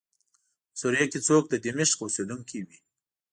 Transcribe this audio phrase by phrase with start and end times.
[0.71, 2.77] په سوریه کې څوک د دمشق اوسېدونکی وي.